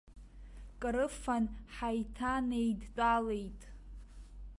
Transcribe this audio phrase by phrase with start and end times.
[0.81, 1.43] Крыфан
[1.75, 3.61] ҳаиҭанеидтәалеит.